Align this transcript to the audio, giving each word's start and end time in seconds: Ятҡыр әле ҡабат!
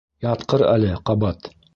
Ятҡыр 0.25 0.63
әле 0.69 0.93
ҡабат! 1.11 1.51